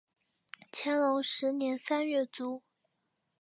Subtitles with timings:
[0.71, 2.63] 乾隆十年三月卒。